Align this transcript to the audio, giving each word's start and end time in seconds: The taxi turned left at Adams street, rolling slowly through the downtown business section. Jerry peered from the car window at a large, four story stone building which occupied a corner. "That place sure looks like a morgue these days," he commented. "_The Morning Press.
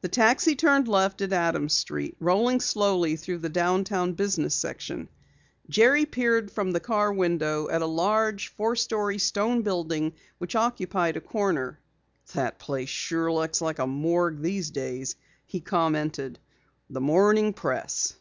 The 0.00 0.08
taxi 0.08 0.56
turned 0.56 0.88
left 0.88 1.20
at 1.20 1.32
Adams 1.32 1.72
street, 1.72 2.16
rolling 2.18 2.58
slowly 2.60 3.14
through 3.14 3.38
the 3.38 3.48
downtown 3.48 4.14
business 4.14 4.56
section. 4.56 5.08
Jerry 5.68 6.04
peered 6.04 6.50
from 6.50 6.72
the 6.72 6.80
car 6.80 7.12
window 7.12 7.68
at 7.68 7.80
a 7.80 7.86
large, 7.86 8.48
four 8.48 8.74
story 8.74 9.18
stone 9.18 9.62
building 9.62 10.14
which 10.38 10.56
occupied 10.56 11.16
a 11.16 11.20
corner. 11.20 11.78
"That 12.34 12.58
place 12.58 12.88
sure 12.88 13.32
looks 13.32 13.60
like 13.60 13.78
a 13.78 13.86
morgue 13.86 14.42
these 14.42 14.70
days," 14.72 15.14
he 15.44 15.60
commented. 15.60 16.40
"_The 16.90 17.00
Morning 17.00 17.52
Press. 17.52 18.14